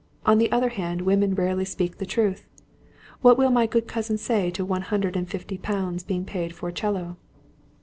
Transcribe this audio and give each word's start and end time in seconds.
On 0.25 0.39
the 0.39 0.51
other 0.51 0.69
hand 0.69 1.01
women 1.01 1.35
rarely 1.35 1.63
speak 1.63 1.99
the 1.99 2.07
truth. 2.07 2.47
What 3.21 3.37
will 3.37 3.51
my 3.51 3.67
good 3.67 3.87
cousin 3.87 4.17
say 4.17 4.49
to 4.49 4.65
one 4.65 4.81
hundred 4.81 5.15
and 5.15 5.29
fifty 5.29 5.59
pounds 5.59 6.01
being 6.03 6.25
paid 6.25 6.55
for 6.55 6.67
a 6.69 6.73
'cello?" 6.73 7.17